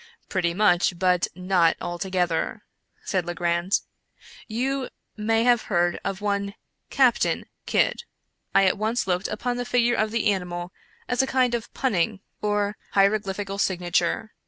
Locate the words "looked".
9.05-9.27